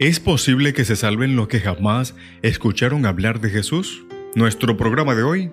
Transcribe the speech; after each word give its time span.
¿Es 0.00 0.18
posible 0.18 0.72
que 0.72 0.84
se 0.84 0.96
salven 0.96 1.36
los 1.36 1.46
que 1.46 1.60
jamás 1.60 2.16
escucharon 2.42 3.06
hablar 3.06 3.40
de 3.40 3.48
Jesús? 3.48 4.04
Nuestro 4.34 4.76
programa 4.76 5.14
de 5.14 5.22
hoy, 5.22 5.52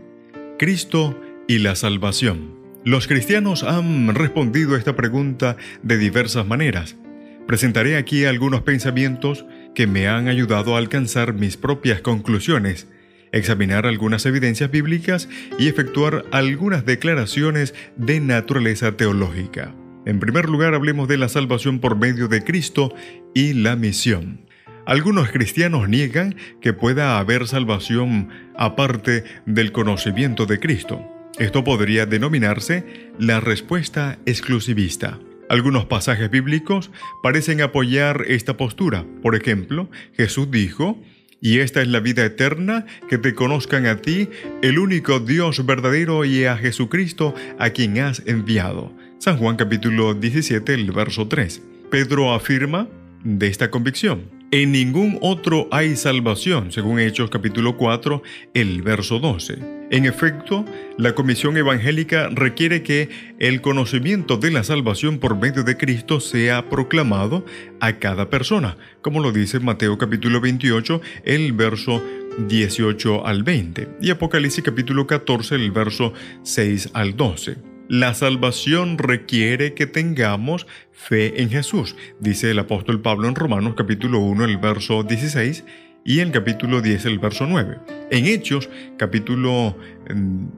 Cristo 0.58 1.16
y 1.48 1.60
la 1.60 1.76
salvación. 1.76 2.60
Los 2.84 3.08
cristianos 3.08 3.62
han 3.62 4.16
respondido 4.16 4.74
a 4.74 4.80
esta 4.80 4.96
pregunta 4.96 5.58
de 5.84 6.00
diversas 6.00 6.48
maneras. 6.48 6.98
Presentaré 7.46 7.98
aquí 7.98 8.26
algunos 8.26 8.64
pensamientos 8.64 9.46
que 9.76 9.86
me 9.86 10.08
han 10.08 10.28
ayudado 10.28 10.74
a 10.74 10.80
alcanzar 10.80 11.34
mis 11.34 11.56
propias 11.56 12.02
conclusiones, 12.02 12.88
examinar 13.32 13.86
algunas 13.86 14.26
evidencias 14.26 14.72
bíblicas 14.72 15.30
y 15.60 15.68
efectuar 15.68 16.26
algunas 16.32 16.84
declaraciones 16.84 17.76
de 17.96 18.20
naturaleza 18.20 18.98
teológica. 18.98 19.76
En 20.06 20.20
primer 20.20 20.50
lugar, 20.50 20.74
hablemos 20.74 21.08
de 21.08 21.18
la 21.18 21.30
salvación 21.30 21.80
por 21.80 21.96
medio 21.96 22.28
de 22.28 22.44
Cristo 22.44 22.94
y 23.36 23.54
la 23.54 23.76
misión. 23.76 24.42
Algunos 24.88 25.30
cristianos 25.30 25.88
niegan 25.90 26.36
que 26.60 26.74
pueda 26.74 27.20
haber 27.20 27.48
salvación 27.48 28.30
aparte 28.58 29.24
del 29.46 29.72
conocimiento 29.72 30.48
de 30.48 30.60
Cristo. 30.60 31.06
Esto 31.38 31.64
podría 31.64 32.08
denominarse 32.08 33.12
la 33.20 33.40
respuesta 33.40 34.18
exclusivista. 34.26 35.20
Algunos 35.50 35.86
pasajes 35.86 36.32
bíblicos 36.32 36.92
parecen 37.22 37.62
apoyar 37.62 38.26
esta 38.28 38.58
postura. 38.58 39.06
Por 39.22 39.36
ejemplo, 39.36 39.90
Jesús 40.18 40.50
dijo, 40.50 41.00
y 41.42 41.60
esta 41.60 41.82
es 41.82 41.88
la 41.88 42.00
vida 42.00 42.26
eterna, 42.26 42.86
que 43.08 43.18
te 43.18 43.36
conozcan 43.36 43.86
a 43.86 43.98
ti, 43.98 44.30
el 44.62 44.80
único 44.80 45.20
Dios 45.20 45.66
verdadero, 45.66 46.26
y 46.26 46.46
a 46.46 46.58
Jesucristo, 46.58 47.36
a 47.60 47.72
quien 47.72 48.00
has 48.00 48.24
enviado. 48.26 48.94
San 49.22 49.38
Juan 49.38 49.56
capítulo 49.56 50.16
17, 50.16 50.74
el 50.74 50.92
verso 50.92 51.28
3. 51.28 51.62
Pedro 51.92 52.34
afirma 52.34 52.88
de 53.24 53.46
esta 53.46 53.70
convicción. 53.70 54.24
En 54.50 54.72
ningún 54.72 55.20
otro 55.22 55.68
hay 55.70 55.96
salvación, 55.96 56.72
según 56.72 57.00
Hechos 57.00 57.30
capítulo 57.30 57.78
4, 57.78 58.24
el 58.56 58.82
verso 58.82 59.20
12. 59.20 59.60
En 59.92 60.06
efecto, 60.06 60.66
la 60.98 61.14
comisión 61.14 61.56
evangélica 61.56 62.30
requiere 62.30 62.82
que 62.82 63.10
el 63.38 63.62
conocimiento 63.62 64.38
de 64.38 64.50
la 64.50 64.64
salvación 64.64 65.20
por 65.20 65.40
medio 65.40 65.62
de 65.64 65.78
Cristo 65.78 66.20
sea 66.20 66.68
proclamado 66.68 67.46
a 67.80 68.00
cada 68.00 68.28
persona, 68.32 68.76
como 69.04 69.20
lo 69.20 69.32
dice 69.32 69.60
Mateo 69.60 70.00
capítulo 70.00 70.42
28, 70.42 71.00
el 71.26 71.54
verso 71.54 72.02
18 72.48 73.28
al 73.28 73.44
20, 73.44 73.88
y 74.02 74.10
Apocalipsis 74.10 74.64
capítulo 74.64 75.06
14, 75.06 75.54
el 75.54 75.70
verso 75.70 76.12
6 76.42 76.90
al 76.94 77.16
12. 77.16 77.71
La 77.90 78.14
salvación 78.14 78.98
requiere 78.98 79.74
que 79.74 79.86
tengamos 79.86 80.68
fe 80.92 81.42
en 81.42 81.50
Jesús, 81.50 81.96
dice 82.20 82.52
el 82.52 82.60
apóstol 82.60 83.02
Pablo 83.02 83.28
en 83.28 83.36
Romanos 83.36 83.74
capítulo 83.76 84.20
1, 84.20 84.46
el 84.46 84.58
verso 84.58 85.04
16 85.04 85.66
y 86.04 86.20
en 86.20 86.32
capítulo 86.32 86.82
10, 86.82 87.06
el 87.06 87.20
verso 87.20 87.46
9. 87.48 87.78
En 88.10 88.26
Hechos 88.26 88.70
capítulo 88.98 89.78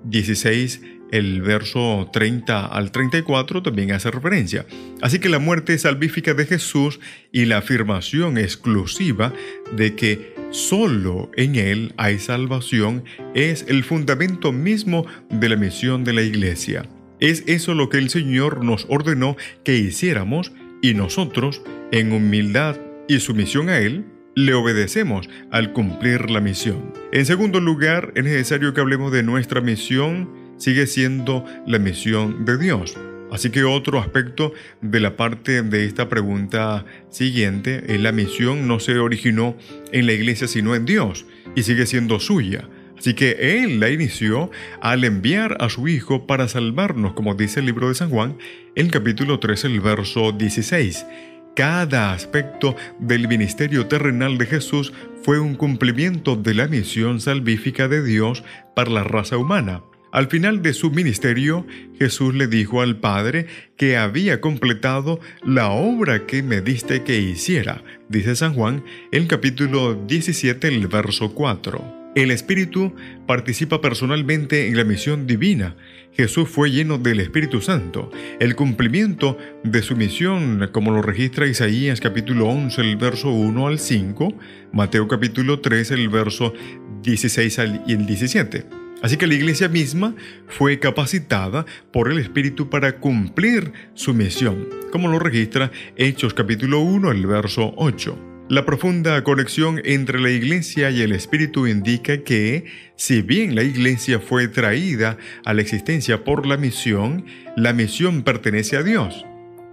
16, 0.05 0.81
mm, 0.81 1.03
el 1.11 1.41
verso 1.41 2.09
30 2.11 2.65
al 2.65 2.91
34 2.91 3.61
también 3.61 3.91
hace 3.91 4.09
referencia. 4.09 4.65
Así 5.01 5.19
que 5.19 5.29
la 5.29 5.39
muerte 5.39 5.77
salvífica 5.77 6.33
de 6.33 6.45
Jesús 6.45 6.99
y 7.31 7.45
la 7.45 7.59
afirmación 7.59 8.37
exclusiva 8.37 9.31
de 9.75 9.95
que 9.95 10.33
solo 10.49 11.29
en 11.35 11.55
Él 11.55 11.93
hay 11.97 12.17
salvación 12.17 13.03
es 13.35 13.65
el 13.67 13.83
fundamento 13.83 14.51
mismo 14.51 15.05
de 15.29 15.49
la 15.49 15.55
misión 15.55 16.03
de 16.03 16.13
la 16.13 16.21
Iglesia. 16.23 16.89
Es 17.23 17.45
eso 17.47 17.73
lo 17.73 17.87
que 17.87 17.99
el 17.99 18.09
Señor 18.09 18.65
nos 18.65 18.85
ordenó 18.89 19.37
que 19.63 19.77
hiciéramos 19.77 20.51
y 20.81 20.93
nosotros, 20.93 21.61
en 21.93 22.11
humildad 22.11 22.75
y 23.07 23.21
sumisión 23.21 23.69
a 23.69 23.79
Él, 23.79 24.03
le 24.35 24.53
obedecemos 24.53 25.29
al 25.49 25.71
cumplir 25.71 26.29
la 26.29 26.41
misión. 26.41 26.91
En 27.13 27.25
segundo 27.25 27.61
lugar, 27.61 28.11
es 28.15 28.25
necesario 28.25 28.73
que 28.73 28.81
hablemos 28.81 29.13
de 29.13 29.23
nuestra 29.23 29.61
misión, 29.61 30.29
sigue 30.57 30.85
siendo 30.85 31.45
la 31.65 31.79
misión 31.79 32.43
de 32.43 32.57
Dios. 32.57 32.97
Así 33.31 33.51
que 33.51 33.63
otro 33.63 33.99
aspecto 33.99 34.51
de 34.81 34.99
la 34.99 35.15
parte 35.15 35.61
de 35.61 35.85
esta 35.85 36.09
pregunta 36.09 36.83
siguiente 37.09 37.85
es 37.87 38.01
la 38.01 38.11
misión 38.11 38.67
no 38.67 38.81
se 38.81 38.97
originó 38.97 39.55
en 39.93 40.07
la 40.07 40.11
iglesia 40.11 40.49
sino 40.49 40.75
en 40.75 40.83
Dios 40.83 41.25
y 41.55 41.63
sigue 41.63 41.85
siendo 41.85 42.19
suya. 42.19 42.67
Así 43.03 43.15
que 43.15 43.35
Él 43.61 43.81
la 43.81 43.89
inició 43.89 44.49
al 44.79 45.03
enviar 45.03 45.57
a 45.59 45.69
su 45.69 45.89
Hijo 45.89 46.25
para 46.25 46.47
salvarnos, 46.47 47.11
como 47.11 47.35
dice 47.35 47.59
el 47.59 47.65
libro 47.65 47.89
de 47.89 47.95
San 47.95 48.09
Juan, 48.09 48.37
el 48.75 48.91
capítulo 48.91 49.41
3, 49.41 49.65
el 49.65 49.81
verso 49.81 50.31
16. 50.31 51.05
Cada 51.53 52.13
aspecto 52.13 52.77
del 52.99 53.27
ministerio 53.27 53.87
terrenal 53.87 54.37
de 54.37 54.45
Jesús 54.45 54.93
fue 55.21 55.37
un 55.37 55.55
cumplimiento 55.55 56.37
de 56.37 56.53
la 56.53 56.69
misión 56.69 57.19
salvífica 57.19 57.89
de 57.89 58.05
Dios 58.05 58.45
para 58.73 58.89
la 58.89 59.03
raza 59.03 59.35
humana. 59.35 59.83
Al 60.13 60.29
final 60.29 60.61
de 60.61 60.71
su 60.71 60.89
ministerio, 60.89 61.67
Jesús 61.99 62.33
le 62.33 62.47
dijo 62.47 62.81
al 62.81 63.01
Padre 63.01 63.47
que 63.75 63.97
había 63.97 64.39
completado 64.39 65.19
la 65.43 65.71
obra 65.71 66.25
que 66.25 66.41
me 66.41 66.61
diste 66.61 67.03
que 67.03 67.19
hiciera, 67.19 67.83
dice 68.07 68.37
San 68.37 68.53
Juan, 68.53 68.85
el 69.11 69.27
capítulo 69.27 69.93
17, 70.07 70.69
el 70.69 70.87
verso 70.87 71.33
4. 71.33 72.02
El 72.15 72.29
Espíritu 72.29 72.93
participa 73.25 73.81
personalmente 73.81 74.67
en 74.67 74.77
la 74.77 74.83
misión 74.83 75.25
divina. 75.25 75.75
Jesús 76.11 76.47
fue 76.47 76.69
lleno 76.69 76.99
del 76.99 77.19
Espíritu 77.19 77.59
Santo. 77.59 78.11
El 78.39 78.55
cumplimiento 78.55 79.39
de 79.63 79.81
su 79.81 79.95
misión, 79.95 80.69
como 80.71 80.91
lo 80.91 81.01
registra 81.01 81.47
Isaías 81.47 81.99
capítulo 81.99 82.47
11, 82.49 82.81
el 82.81 82.97
verso 82.97 83.31
1 83.31 83.67
al 83.67 83.79
5, 83.79 84.31
Mateo 84.73 85.07
capítulo 85.07 85.59
3, 85.59 85.89
el 85.89 86.09
verso 86.09 86.53
16 87.01 87.59
y 87.87 87.93
el 87.93 88.05
17. 88.05 88.65
Así 89.01 89.17
que 89.17 89.25
la 89.25 89.33
iglesia 89.33 89.67
misma 89.67 90.13
fue 90.47 90.77
capacitada 90.77 91.65
por 91.91 92.11
el 92.11 92.19
Espíritu 92.19 92.69
para 92.69 92.99
cumplir 92.99 93.73
su 93.95 94.13
misión, 94.13 94.67
como 94.91 95.07
lo 95.07 95.17
registra 95.17 95.71
Hechos 95.95 96.35
capítulo 96.35 96.79
1, 96.79 97.09
el 97.09 97.25
verso 97.25 97.73
8. 97.75 98.32
La 98.53 98.65
profunda 98.65 99.23
conexión 99.23 99.81
entre 99.83 100.21
la 100.21 100.29
Iglesia 100.29 100.91
y 100.91 101.01
el 101.01 101.11
Espíritu 101.11 101.65
indica 101.65 102.19
que, 102.19 102.65
si 102.95 103.23
bien 103.23 103.55
la 103.55 103.63
Iglesia 103.63 104.19
fue 104.19 104.47
traída 104.47 105.17
a 105.43 105.55
la 105.55 105.63
existencia 105.63 106.23
por 106.23 106.45
la 106.45 106.55
misión, 106.55 107.25
la 107.57 107.73
misión 107.73 108.21
pertenece 108.21 108.77
a 108.77 108.83
Dios. 108.83 109.25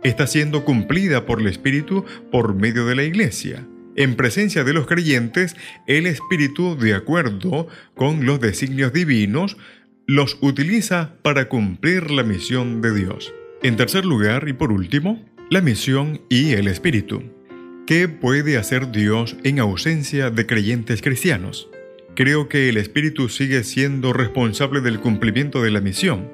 Está 0.03 0.27
siendo 0.27 0.65
cumplida 0.65 1.27
por 1.27 1.43
el 1.43 1.49
Espíritu 1.49 2.07
por 2.33 2.55
medio 2.55 2.87
de 2.87 2.95
la 2.95 3.03
Iglesia. 3.03 3.67
En 3.97 4.17
presencia 4.17 4.65
de 4.65 4.73
los 4.73 4.87
creyentes, 4.87 5.57
el 5.87 6.07
Espíritu, 6.07 6.75
de 6.75 6.95
acuerdo 6.95 7.69
con 7.95 8.25
los 8.25 8.41
designios 8.41 8.95
divinos, 8.95 9.59
los 10.07 10.39
utiliza 10.41 11.17
para 11.21 11.51
cumplir 11.51 12.11
la 12.11 12.23
misión 12.23 12.81
de 12.81 12.95
Dios. 12.95 13.35
En 13.63 13.77
tercer 13.77 14.07
lugar 14.07 14.49
y 14.49 14.55
por 14.55 14.73
último, 14.73 15.23
la 15.51 15.61
misión 15.61 16.23
y 16.31 16.53
el 16.53 16.67
Espíritu. 16.67 17.40
¿Qué 17.91 18.07
puede 18.07 18.57
hacer 18.57 18.93
Dios 18.93 19.37
en 19.43 19.59
ausencia 19.59 20.31
de 20.31 20.47
creyentes 20.47 21.03
cristianos? 21.03 21.69
Creo 22.15 22.49
que 22.49 22.69
el 22.69 22.77
Espíritu 22.77 23.29
sigue 23.29 23.65
siendo 23.65 24.13
responsable 24.13 24.81
del 24.81 25.01
cumplimiento 25.01 25.61
de 25.61 25.73
la 25.73 25.81
misión. 25.81 26.31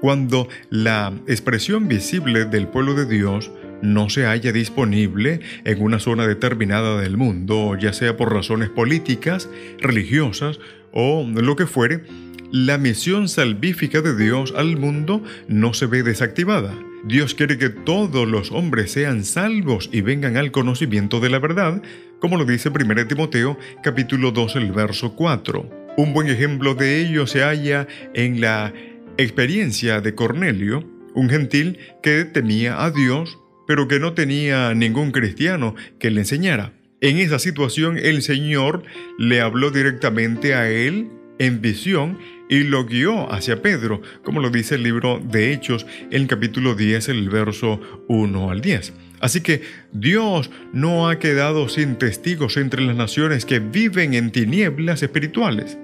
Cuando 0.00 0.48
la 0.70 1.12
expresión 1.26 1.86
visible 1.86 2.46
del 2.46 2.68
pueblo 2.68 2.94
de 2.94 3.04
Dios 3.04 3.50
no 3.82 4.08
se 4.08 4.24
haya 4.24 4.52
disponible 4.52 5.40
en 5.66 5.82
una 5.82 5.98
zona 5.98 6.26
determinada 6.26 6.98
del 6.98 7.18
mundo, 7.18 7.76
ya 7.78 7.92
sea 7.92 8.16
por 8.16 8.32
razones 8.32 8.70
políticas, 8.70 9.50
religiosas 9.78 10.60
o 10.92 11.26
lo 11.28 11.56
que 11.56 11.66
fuere, 11.66 12.04
la 12.50 12.78
misión 12.78 13.28
salvífica 13.28 14.00
de 14.00 14.16
Dios 14.16 14.54
al 14.56 14.78
mundo 14.78 15.22
no 15.46 15.74
se 15.74 15.84
ve 15.84 16.02
desactivada. 16.02 16.72
Dios 17.04 17.34
quiere 17.34 17.58
que 17.58 17.68
todos 17.68 18.26
los 18.26 18.50
hombres 18.50 18.92
sean 18.92 19.24
salvos 19.24 19.88
y 19.92 20.00
vengan 20.00 20.36
al 20.36 20.50
conocimiento 20.50 21.20
de 21.20 21.30
la 21.30 21.38
verdad, 21.38 21.82
como 22.20 22.36
lo 22.36 22.44
dice 22.44 22.70
1 22.70 23.06
Timoteo 23.06 23.58
capítulo 23.82 24.32
2 24.32 24.56
el 24.56 24.72
verso 24.72 25.14
4. 25.14 25.94
Un 25.98 26.12
buen 26.12 26.28
ejemplo 26.28 26.74
de 26.74 27.00
ello 27.00 27.26
se 27.26 27.42
halla 27.42 27.86
en 28.14 28.40
la 28.40 28.72
experiencia 29.18 30.00
de 30.00 30.14
Cornelio, 30.14 30.84
un 31.14 31.30
gentil 31.30 31.78
que 32.02 32.24
temía 32.24 32.84
a 32.84 32.90
Dios, 32.90 33.38
pero 33.66 33.88
que 33.88 34.00
no 34.00 34.14
tenía 34.14 34.74
ningún 34.74 35.12
cristiano 35.12 35.74
que 35.98 36.10
le 36.10 36.20
enseñara. 36.20 36.72
En 37.00 37.18
esa 37.18 37.38
situación 37.38 37.98
el 37.98 38.22
Señor 38.22 38.82
le 39.18 39.40
habló 39.40 39.70
directamente 39.70 40.54
a 40.54 40.70
él 40.70 41.08
en 41.38 41.60
visión 41.60 42.18
y 42.48 42.64
lo 42.64 42.84
guió 42.84 43.32
hacia 43.32 43.62
Pedro, 43.62 44.02
como 44.22 44.40
lo 44.40 44.50
dice 44.50 44.76
el 44.76 44.82
libro 44.82 45.20
de 45.22 45.52
Hechos, 45.52 45.86
en 46.10 46.26
capítulo 46.26 46.74
10, 46.74 47.08
el 47.08 47.28
verso 47.28 47.80
1 48.08 48.50
al 48.50 48.60
10. 48.60 48.92
Así 49.20 49.40
que 49.40 49.62
Dios 49.92 50.50
no 50.72 51.08
ha 51.08 51.18
quedado 51.18 51.68
sin 51.68 51.96
testigos 51.96 52.56
entre 52.56 52.82
las 52.82 52.96
naciones 52.96 53.44
que 53.44 53.58
viven 53.60 54.14
en 54.14 54.30
tinieblas 54.30 55.02
espirituales. 55.02 55.78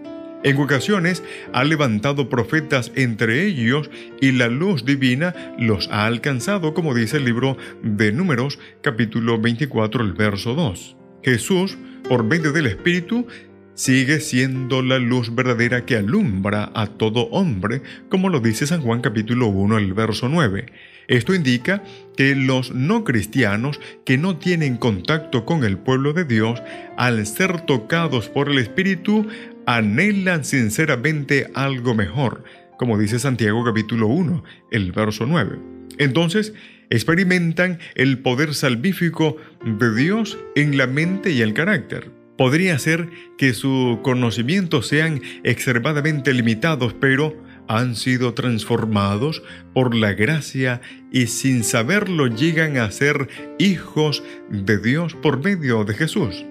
En 0.44 0.56
ocasiones 0.56 1.22
ha 1.52 1.62
levantado 1.62 2.28
profetas 2.28 2.90
entre 2.96 3.46
ellos 3.46 3.90
y 4.20 4.32
la 4.32 4.48
luz 4.48 4.84
divina 4.84 5.34
los 5.58 5.88
ha 5.90 6.06
alcanzado, 6.06 6.74
como 6.74 6.94
dice 6.94 7.18
el 7.18 7.24
libro 7.24 7.56
de 7.82 8.10
Números 8.12 8.58
capítulo 8.82 9.40
24, 9.40 10.02
el 10.02 10.12
verso 10.14 10.54
2. 10.54 10.96
Jesús, 11.22 11.78
por 12.08 12.24
medio 12.24 12.50
del 12.52 12.66
Espíritu, 12.66 13.28
sigue 13.74 14.20
siendo 14.20 14.82
la 14.82 14.98
luz 14.98 15.34
verdadera 15.34 15.84
que 15.84 15.96
alumbra 15.96 16.70
a 16.74 16.86
todo 16.86 17.28
hombre, 17.30 17.82
como 18.08 18.28
lo 18.28 18.40
dice 18.40 18.66
San 18.66 18.80
Juan 18.82 19.00
capítulo 19.00 19.48
1, 19.48 19.78
el 19.78 19.94
verso 19.94 20.28
9. 20.28 20.66
Esto 21.08 21.34
indica 21.34 21.82
que 22.16 22.34
los 22.34 22.72
no 22.72 23.04
cristianos 23.04 23.80
que 24.04 24.18
no 24.18 24.36
tienen 24.36 24.76
contacto 24.76 25.44
con 25.44 25.64
el 25.64 25.78
pueblo 25.78 26.12
de 26.12 26.24
Dios, 26.24 26.62
al 26.96 27.26
ser 27.26 27.62
tocados 27.62 28.28
por 28.28 28.48
el 28.48 28.58
Espíritu, 28.58 29.26
anhelan 29.66 30.44
sinceramente 30.44 31.50
algo 31.54 31.94
mejor, 31.94 32.44
como 32.78 32.98
dice 32.98 33.18
Santiago 33.18 33.64
capítulo 33.64 34.06
1, 34.06 34.44
el 34.70 34.92
verso 34.92 35.26
9. 35.26 35.58
Entonces, 35.98 36.54
experimentan 36.90 37.78
el 37.94 38.18
poder 38.18 38.54
salvífico 38.54 39.36
de 39.64 39.94
Dios 39.94 40.38
en 40.56 40.76
la 40.76 40.86
mente 40.86 41.30
y 41.30 41.42
el 41.42 41.54
carácter. 41.54 42.21
Podría 42.36 42.78
ser 42.78 43.10
que 43.36 43.52
su 43.52 44.00
conocimiento 44.02 44.82
sean 44.82 45.20
extremadamente 45.44 46.32
limitados, 46.32 46.94
pero 46.94 47.36
han 47.68 47.94
sido 47.96 48.34
transformados 48.34 49.42
por 49.74 49.94
la 49.94 50.14
gracia 50.14 50.80
y 51.12 51.26
sin 51.26 51.64
saberlo 51.64 52.26
llegan 52.26 52.78
a 52.78 52.90
ser 52.90 53.28
hijos 53.58 54.22
de 54.50 54.78
Dios 54.78 55.14
por 55.14 55.42
medio 55.42 55.84
de 55.84 55.94
Jesús. 55.94 56.44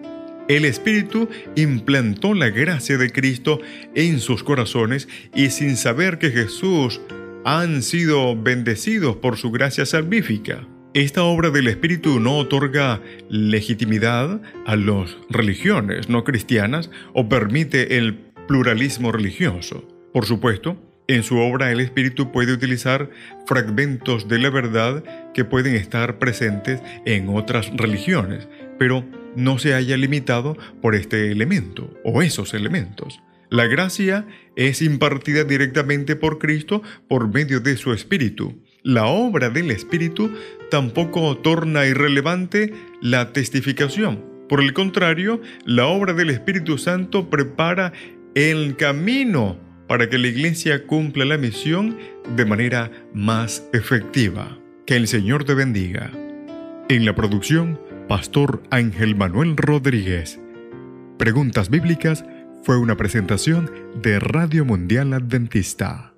El 0.48 0.66
Espíritu 0.66 1.30
implantó 1.56 2.34
la 2.34 2.50
gracia 2.50 2.98
de 2.98 3.12
Cristo 3.12 3.60
en 3.96 4.20
sus 4.20 4.44
corazones 4.44 5.08
y 5.36 5.50
sin 5.50 5.78
saber 5.78 6.18
que 6.18 6.32
Jesús 6.32 7.02
han 7.46 7.84
sido 7.84 8.36
bendecidos 8.36 9.16
por 9.18 9.38
su 9.38 9.52
gracia 9.52 9.86
salvífica. 9.86 10.68
Esta 10.94 11.24
obra 11.24 11.52
del 11.52 11.70
Espíritu 11.70 12.20
no 12.20 12.36
otorga 12.36 13.02
legitimidad 13.30 14.42
a 14.66 14.76
las 14.76 15.16
religiones 15.30 16.10
no 16.10 16.26
cristianas 16.26 16.90
o 17.14 17.30
permite 17.30 17.98
el 17.98 18.16
pluralismo 18.46 19.14
religioso. 19.14 19.88
Por 20.12 20.26
supuesto, 20.26 20.76
en 21.08 21.24
su 21.24 21.38
obra 21.38 21.72
el 21.72 21.80
Espíritu 21.80 22.34
puede 22.34 22.52
utilizar 22.52 23.10
fragmentos 23.46 24.28
de 24.28 24.40
la 24.40 24.50
verdad 24.50 25.32
que 25.34 25.46
pueden 25.46 25.76
estar 25.76 26.20
presentes 26.20 26.82
en 27.06 27.30
otras 27.30 27.72
religiones, 27.74 28.50
pero 28.78 29.06
no 29.38 29.60
se 29.60 29.74
haya 29.74 29.96
limitado 29.96 30.58
por 30.82 30.94
este 30.96 31.32
elemento 31.32 31.90
o 32.04 32.22
esos 32.22 32.54
elementos. 32.54 33.22
La 33.50 33.66
gracia 33.66 34.28
es 34.58 34.82
impartida 34.82 35.46
directamente 35.46 36.18
por 36.18 36.38
Cristo 36.38 36.84
por 37.08 37.34
medio 37.34 37.62
de 37.62 37.78
su 37.78 37.94
Espíritu. 37.94 38.62
La 38.84 39.06
obra 39.06 39.50
del 39.52 39.70
Espíritu 39.70 40.32
tampoco 40.72 41.38
torna 41.38 41.86
irrelevante 41.86 42.74
la 43.00 43.32
testificación. 43.32 44.24
Por 44.50 44.60
el 44.62 44.74
contrario, 44.74 45.40
la 45.66 45.86
obra 45.86 46.14
del 46.14 46.32
Espíritu 46.32 46.80
Santo 46.80 47.30
prepara 47.30 47.94
el 48.34 48.76
camino 48.78 49.58
para 49.88 50.10
que 50.10 50.18
la 50.18 50.28
iglesia 50.28 50.88
cumpla 50.88 51.26
la 51.26 51.38
misión 51.38 51.98
de 52.36 52.46
manera 52.46 52.92
más 53.14 53.68
efectiva. 53.72 54.58
Que 54.88 54.96
el 54.96 55.08
Señor 55.08 55.44
te 55.44 55.54
bendiga. 55.54 56.10
En 56.90 57.06
la 57.06 57.14
producción, 57.14 57.80
Pastor 58.08 58.64
Ángel 58.72 59.16
Manuel 59.16 59.58
Rodríguez. 59.58 60.40
Preguntas 61.20 61.70
Bíblicas 61.70 62.26
fue 62.64 62.78
una 62.78 62.98
presentación 62.98 63.70
de 64.02 64.20
Radio 64.20 64.66
Mundial 64.66 65.14
Adventista. 65.14 66.11